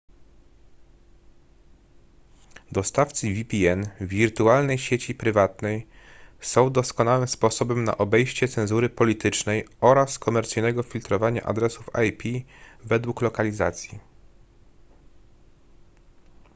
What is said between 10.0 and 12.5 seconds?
komercyjnego filtrowania adresów ip